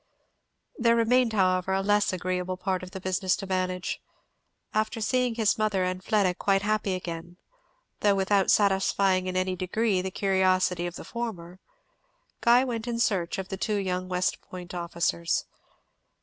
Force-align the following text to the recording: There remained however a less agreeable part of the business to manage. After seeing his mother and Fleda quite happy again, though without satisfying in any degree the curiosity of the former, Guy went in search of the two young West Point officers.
There 0.79 0.95
remained 0.95 1.33
however 1.33 1.73
a 1.73 1.83
less 1.83 2.11
agreeable 2.11 2.57
part 2.57 2.81
of 2.81 2.89
the 2.89 2.99
business 2.99 3.35
to 3.35 3.45
manage. 3.45 4.01
After 4.73 4.99
seeing 4.99 5.35
his 5.35 5.59
mother 5.59 5.83
and 5.83 6.03
Fleda 6.03 6.33
quite 6.33 6.63
happy 6.63 6.95
again, 6.95 7.37
though 7.99 8.15
without 8.15 8.49
satisfying 8.49 9.27
in 9.27 9.37
any 9.37 9.55
degree 9.55 10.01
the 10.01 10.09
curiosity 10.09 10.87
of 10.87 10.95
the 10.95 11.05
former, 11.05 11.59
Guy 12.41 12.63
went 12.63 12.87
in 12.87 12.97
search 12.97 13.37
of 13.37 13.49
the 13.49 13.57
two 13.57 13.75
young 13.77 14.09
West 14.09 14.41
Point 14.41 14.73
officers. 14.73 15.45